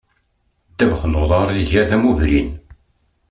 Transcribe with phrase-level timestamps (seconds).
[0.71, 2.49] Ddabex n uḍar iga d amubrin.